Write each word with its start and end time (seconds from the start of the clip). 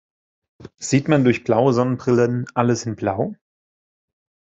Sieht 0.79 1.09
man 1.09 1.23
durch 1.23 1.43
blaue 1.43 1.73
Sonnenbrillen 1.73 2.47
alles 2.55 2.87
in 2.87 2.95
blau? 2.95 3.35